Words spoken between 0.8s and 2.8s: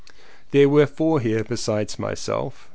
four here besides myself.